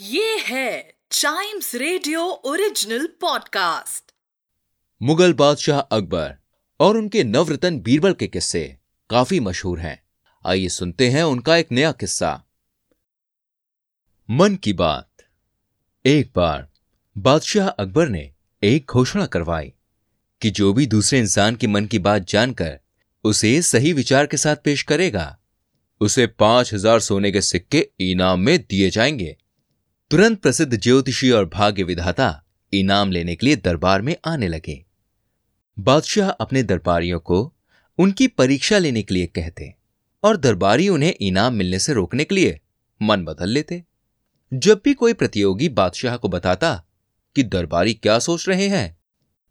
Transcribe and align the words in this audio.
ये 0.00 0.36
है 0.38 0.94
Chimes 1.12 1.74
radio 1.74 2.20
original 2.26 3.08
podcast 3.20 4.12
Mughal 5.02 5.32
बादशाह 5.32 5.80
अकबर 5.80 6.34
और 6.80 6.96
उनके 6.96 7.24
नवरतन 7.24 7.80
बीरबल 7.80 8.12
के 8.12 8.26
किस्से 8.26 8.78
काफ़ी 9.10 9.40
मशहूर 9.40 9.80
हैं। 9.80 10.02
आइए 10.46 10.68
सुनते 10.68 11.08
हैं 11.08 11.22
उनका 11.22 11.56
एक 11.56 11.72
नया 11.72 11.92
किस्सा। 11.92 12.44
मन 14.30 14.56
की 14.56 14.72
बात। 14.72 15.10
एक 16.06 16.32
बार 16.36 16.68
बादशाह 17.18 17.68
अकबर 17.68 18.08
ने 18.08 18.32
एक 18.62 18.86
घोषणा 18.90 19.26
करवाई 19.26 19.72
कि 20.42 20.50
जो 20.50 20.72
भी 20.72 20.86
दूसरे 20.86 21.18
इंसान 21.18 21.56
के 21.56 21.66
मन 21.66 21.86
की 21.86 21.98
बात 21.98 22.22
जानकर 22.22 22.80
उसे 23.24 23.62
सही 23.62 23.92
विचार 23.92 24.26
के 24.26 24.36
साथ 24.36 24.56
पेश 24.56 24.82
करेगा, 24.82 25.38
उसे 26.00 26.26
पाँच 26.26 26.74
हज़ार 26.74 27.00
सोने 27.00 27.32
के 27.32 27.40
सिक्के 27.40 27.88
इनाम 28.00 28.40
में 28.40 28.58
दिए 28.58 28.90
जाएँगे। 28.90 29.36
तुरंत 30.10 30.40
प्रसिद्ध 30.42 30.76
ज्योतिषी 30.76 31.30
और 31.30 31.44
भाग्य 31.48 31.82
विधाता 31.82 32.26
इनाम 32.72 33.10
लेने 33.12 33.34
के 33.36 33.46
लिए 33.46 33.56
दरबार 33.56 34.02
में 34.02 34.14
आने 34.26 34.48
लगे। 34.48 34.74
बादशाह 35.76 36.30
अपने 36.30 36.62
दरबारियों 36.62 37.20
को 37.20 37.38
उनकी 37.98 38.26
परीक्षा 38.28 38.78
लेने 38.78 39.02
के 39.02 39.14
लिए 39.14 39.26
कहते 39.28 39.72
और 40.22 40.36
दरबारी 40.36 40.88
उन्हें 40.88 41.12
इनाम 41.20 41.54
मिलने 41.54 41.78
से 41.78 41.92
रोकने 41.92 42.24
के 42.24 42.34
लिए 42.34 42.58
मन 43.00 43.24
बदल 43.24 43.48
लेते। 43.48 43.82
जब 44.52 44.80
भी 44.84 44.94
कोई 44.94 45.12
प्रतियोगी 45.12 45.68
बादशाह 45.68 46.16
को 46.16 46.28
बताता 46.28 46.74
कि 47.36 47.42
दरबारी 47.44 47.94
क्या 47.94 48.18
सोच 48.18 48.48
रहे 48.48 48.68
हैं 48.68 48.98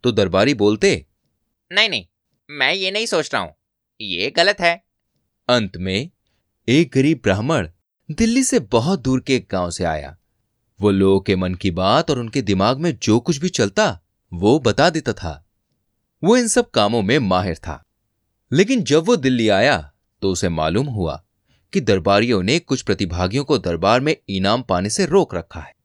तो 0.03 0.11
दरबारी 0.11 0.53
बोलते 0.55 0.93
नहीं 1.71 1.89
नहीं 1.89 2.05
मैं 2.49 2.73
ये 2.73 2.91
नहीं 2.91 3.05
सोच 3.05 3.33
रहा 3.33 3.43
हूँ 3.43 3.55
ये 3.99 4.31
गलत 4.31 4.61
है। 4.61 4.75
अंत 5.49 5.77
में 5.77 6.09
एक 6.67 6.91
गरीब 6.93 7.21
ब्राह्मण 7.23 7.69
दिल्ली 8.09 8.43
से 8.43 8.59
बहुत 8.71 8.99
दूर 8.99 9.23
के 9.27 9.35
एक 9.35 9.47
गाँव 9.51 9.71
से 9.71 9.83
आया। 9.85 10.15
वो 10.81 10.91
लोगों 10.91 11.19
के 11.19 11.35
मन 11.35 11.55
की 11.55 11.71
बात 11.71 12.11
और 12.11 12.19
उनके 12.19 12.41
दिमाग 12.41 12.77
में 12.77 12.97
जो 13.03 13.19
कुछ 13.19 13.37
भी 13.37 13.49
चलता, 13.49 14.01
वो 14.33 14.59
बता 14.59 14.89
देता 14.89 15.13
था। 15.13 15.45
वो 16.23 16.37
इन 16.37 16.47
सब 16.47 16.69
कामों 16.69 17.01
में 17.01 17.19
माहिर 17.19 17.55
था। 17.55 17.85
लेकिन 18.53 18.83
जब 18.83 19.05
वो 19.05 19.15
दिल्ली 19.15 19.49
आया 19.49 19.91
तो 20.21 20.31
उसे 20.31 20.49
मालूम 20.49 20.87
हुआ 20.87 21.23
कि 21.73 21.81
दरबारियों 21.81 22.43
ने 22.43 22.59
कुछ 22.59 22.81
प्रतिभागियों 22.81 23.43
को 23.43 23.57
दरबार 23.57 24.01
में 24.01 24.17
इनाम 24.29 24.61
पाने 24.61 24.89
से 24.89 25.05
रोक 25.05 25.35
रखा 25.35 25.59
है। 25.59 25.75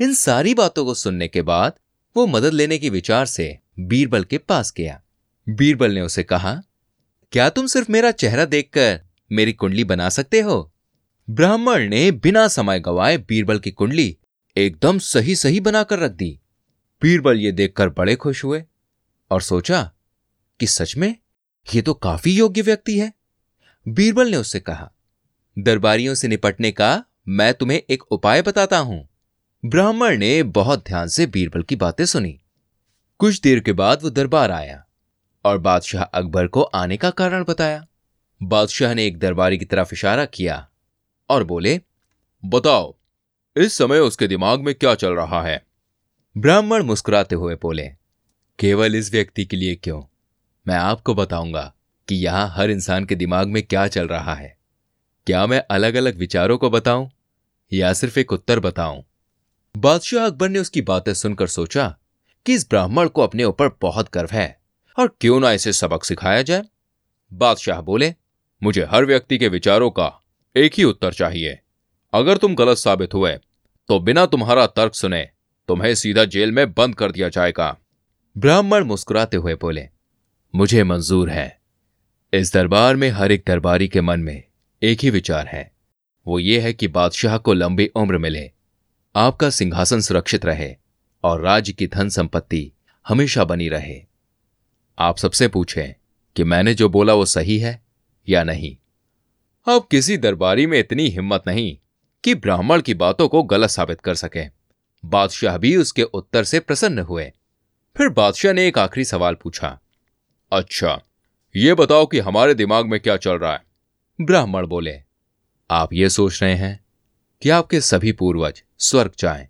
इन 0.00 0.14
सारी 0.14 0.54
बातों 0.54 0.84
को 0.84 0.94
सुनने 0.94 1.28
के 1.28 1.42
बाद, 1.42 1.72
वो 2.16 2.26
मदद 2.26 2.52
लेने 2.52 2.78
के 2.78 2.90
विचार 2.90 3.26
से 3.26 3.58
बीरबल 3.80 4.24
के 4.24 4.38
पास 4.38 4.72
गया। 4.76 5.02
बीरबल 5.48 5.92
ने 5.92 6.00
उसे 6.00 6.22
कहा, 6.22 6.62
क्या 7.32 7.48
तुम 7.48 7.66
सिर्फ़ 7.66 7.92
मेरा 7.92 8.10
चेहरा 8.10 8.44
देखकर 8.44 9.00
मेरी 9.32 9.52
कुंडली 9.52 9.84
बना 9.84 10.08
सकते 10.08 10.40
हो? 10.40 10.72
ब्राह्मण 11.30 11.88
ने 11.88 12.10
बिना 12.10 12.48
समय 12.48 12.80
गवाए 12.80 13.18
बीरबल 13.18 13.58
की 13.58 13.70
कुंडली 13.70 14.18
एकदम 14.56 14.98
सही 14.98 15.34
सही 15.36 15.60
बनाकर 15.60 15.98
रख 15.98 16.10
दी। 16.10 16.38
बीरबल 17.02 17.38
ये 17.38 17.50
देखकर 17.52 17.88
बड़े 17.88 18.14
खुश 18.16 18.44
हुए 18.44 18.62
और 19.30 19.42
सोचा 19.42 19.82
कि 20.60 20.66
सच 20.66 20.96
में 20.96 21.14
ये 21.66 21.82
तो 21.82 21.94
काफ़ी 21.94 22.32
योग्य 22.32 22.62
व्यक्ति 22.62 22.98
है। 22.98 23.12
बीरबल 23.86 24.30
ने 24.30 24.36
उससे 24.36 24.60
कहा, 24.60 24.90
दरबारियों 25.56 26.14
से 26.14 26.28
निपटने 26.28 26.70
का 26.72 27.04
मैं 27.28 27.52
तुम्हें 27.54 27.80
एक 27.80 28.02
उपाय 28.12 28.42
बताता 28.42 28.78
हूँ। 28.78 29.08
ब्राह्मण 29.64 30.18
ने 30.18 30.42
बहुत 30.42 30.84
ध्यान 30.86 31.08
से 31.08 31.26
बीरबल 31.26 31.62
की 31.62 31.76
बातें 31.76 32.04
सुनी। 32.04 32.38
कुछ 33.20 33.40
देर 33.40 33.60
के 33.60 33.72
बाद 33.72 34.02
वो 34.02 34.10
दरबार 34.10 34.50
आया 34.50 34.84
और 35.44 35.58
बादशाह 35.58 36.02
अकबर 36.02 36.46
को 36.46 36.62
आने 36.62 36.96
का 36.96 37.10
कारण 37.12 37.44
बताया। 37.44 37.86
बादशाह 38.40 38.94
ने 38.94 39.06
एक 39.06 39.18
दरबारी 39.18 39.58
की 39.58 39.64
तरफ़ 39.64 39.94
इशारा 39.94 40.24
किया 40.24 40.66
और 41.30 41.44
बोले, 41.44 41.80
बताओ 42.42 42.94
इस 43.56 43.74
समय 43.74 43.98
उसके 43.98 44.26
दिमाग 44.26 44.60
में 44.60 44.74
क्या 44.74 44.94
चल 44.94 45.12
रहा 45.12 45.42
है? 45.42 45.62
ब्राह्मण 46.36 46.82
मुस्कुराते 46.82 47.34
हुए 47.34 47.54
बोले, 47.54 47.88
केवल 48.58 48.96
इस 48.96 49.10
व्यक्ति 49.12 49.44
के 49.44 49.56
लिए 49.56 49.74
क्यों? 49.74 50.02
मैं 50.66 50.74
आपको 50.74 51.14
बताऊँगा 51.14 51.74
कि 52.08 52.14
यहाँ 52.14 52.48
हर 52.48 52.70
इंसान 52.70 53.04
के 53.04 53.14
दिमाग 53.14 53.48
में 53.48 53.62
क्या 53.62 53.86
चल 53.86 54.08
रहा 54.08 54.34
है। 54.34 54.56
क्या 55.26 55.46
मैं 55.46 55.62
अलग 55.70 55.94
अलग 55.94 56.16
विचारों 56.16 56.58
को 56.58 56.70
बताऊँ, 56.70 57.10
या 57.72 57.92
सिर्फ़ 57.92 58.18
एक 58.18 58.32
उत्तर 58.32 58.60
बताऊँ? 58.60 59.02
बादशाह 59.76 60.26
अकबर 60.26 60.48
ने 60.48 60.58
उसकी 60.58 60.82
बातें 60.82 61.14
सुनकर 61.14 61.46
सोचा 61.46 61.88
कि 62.46 62.54
इस 62.54 62.68
ब्राह्मण 62.68 63.08
को 63.08 63.22
अपने 63.22 63.44
ऊपर 63.44 63.76
बहुत 63.80 64.12
गर्व 64.14 64.28
है, 64.32 64.60
और 64.98 65.16
क्यों 65.20 65.40
ना 65.40 65.52
इसे 65.52 65.72
सबक 65.72 66.04
सिखाया 66.04 66.42
जाए। 66.42 66.62
बादशाह 67.32 67.80
बोले, 67.80 68.14
मुझे 68.62 68.84
हर 68.84 69.04
व्यक्ति 69.04 69.38
के 69.38 69.48
विचारों 69.48 69.90
का 69.90 70.12
एक 70.56 70.74
ही 70.74 70.84
उत्तर 70.84 71.12
चाहिए। 71.12 71.58
अगर 72.12 72.36
तुम 72.36 72.54
गलत 72.54 72.76
साबित 72.76 73.14
हुए 73.14 73.38
तो 73.88 73.98
बिना 74.00 74.26
तुम्हारा 74.26 74.66
तर्क 74.66 74.94
सुने 74.94 75.28
तुम्हें 75.68 75.94
सीधा 75.94 76.24
जेल 76.24 76.52
में 76.52 76.72
बंद 76.72 76.94
कर 76.94 77.12
दिया 77.12 77.28
जाएगा। 77.28 77.76
ब्राह्मण 78.36 78.84
मुस्कुराते 78.84 79.36
हुए 79.36 79.54
बोले, 79.54 79.88
मुझे 80.54 80.84
मंजूर 80.84 81.30
है। 81.30 81.60
इस 82.32 82.52
दरबार 82.54 82.96
में 82.96 83.08
हर 83.10 83.32
एक 83.32 83.44
दरबारी 83.46 83.88
के 83.88 84.00
मन 84.00 84.20
में 84.20 84.42
एक 84.82 84.98
ही 85.00 85.10
विचार 85.10 85.46
है। 85.46 85.72
वो 86.26 86.38
ये 86.38 86.60
है 86.60 86.72
कि 86.72 86.88
बादशाह 86.88 87.38
को 87.38 87.52
लंबी 87.52 87.86
उम्र 87.86 88.18
मिले, 88.18 88.50
आपका 89.16 89.50
सिंहासन 89.50 90.00
सुरक्षित 90.00 90.44
रहे 90.44 90.74
और 91.24 91.40
राज्य 91.40 91.72
की 91.72 91.86
धन 91.86 92.08
संपत्ति 92.08 92.72
हमेशा 93.08 93.44
बनी 93.44 93.68
रहे। 93.68 94.00
आप 94.98 95.18
सबसे 95.18 95.48
पूछें 95.48 95.92
कि 96.36 96.44
मैंने 96.44 96.74
जो 96.74 96.88
बोला 96.88 97.14
वो 97.14 97.24
सही 97.24 97.58
है 97.58 97.82
या 98.28 98.44
नहीं? 98.44 98.76
अब 99.66 99.88
किसी 99.90 100.16
दरबारी 100.16 100.66
में 100.66 100.78
इतनी 100.78 101.08
हिम्मत 101.08 101.42
नहीं 101.46 101.76
कि 102.24 102.34
ब्राह्मण 102.34 102.80
की 102.80 102.94
बातों 102.94 103.28
को 103.28 103.42
गलत 103.42 103.70
साबित 103.70 104.00
कर 104.00 104.14
सके। 104.14 104.44
बादशाह 105.04 105.56
भी 105.58 105.76
उसके 105.76 106.02
उत्तर 106.02 106.44
से 106.44 106.60
प्रसन्न 106.60 106.98
हुए। 106.98 107.30
फिर 107.96 108.08
बादशाह 108.08 108.52
ने 108.52 108.66
एक 108.68 108.78
आखिरी 108.78 109.04
सवाल 109.04 109.34
पूछा 109.34 109.78
अच्छा 110.52 111.00
ये 111.54 111.74
बताओ 111.74 112.06
कि 112.06 112.18
हमारे 112.18 112.54
दिमाग 112.54 112.86
में 112.86 112.98
क्या 113.00 113.16
चल 113.16 113.32
रहा 113.32 113.52
है? 113.52 113.62
ब्राह्मण 114.18 114.66
बोले, 114.66 114.94
आप 115.70 115.92
ये 115.92 116.08
सोच 116.08 116.42
रहे 116.42 116.54
हैं 116.54 116.78
कि 117.42 117.50
आपके 117.50 117.80
सभी 117.80 118.12
पूर्वज 118.12 118.62
स्वर्ग 118.78 119.12
जाएँ। 119.18 119.46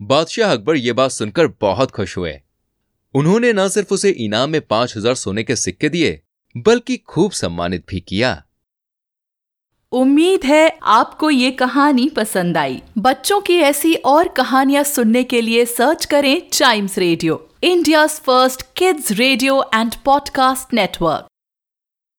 बादशाह 0.00 0.52
अकबर 0.52 0.76
यह 0.76 0.92
बात 0.92 1.10
सुनकर 1.10 1.46
बहुत 1.60 1.90
खुश 1.90 2.16
हुए। 2.16 2.40
उन्होंने 3.14 3.52
न 3.52 3.68
सिर्फ़ 3.68 3.94
उसे 3.94 4.10
इनाम 4.10 4.50
में 4.50 4.60
पाँच 4.60 4.96
हज़ार 4.96 5.14
सोने 5.14 5.42
के 5.42 5.56
सिक्के 5.56 5.88
दिए, 5.88 6.20
बल्कि 6.56 6.96
खूब 6.96 7.32
सम्मानित 7.32 7.84
भी 7.88 8.00
किया। 8.00 8.42
उम्मीद 9.92 10.44
है 10.44 10.78
आपको 10.82 11.30
ये 11.30 11.50
कहानी 11.50 12.08
पसंद 12.08 12.56
आई। 12.56 12.82
बच्चों 12.98 13.40
की 13.40 13.56
ऐसी 13.58 13.94
और 13.94 14.28
कहानियाँ 14.28 14.82
सुनने 14.84 15.22
के 15.24 15.40
लिए 15.40 15.64
सर्च 15.64 16.04
करें 16.04 16.42
Chimes 16.52 16.98
radio 16.98 17.48
India 17.62 18.06
first 18.06 18.62
kids 18.76 19.12
radio 19.12 19.62
and 19.74 19.94
podcast 20.04 20.74
network 20.74 21.27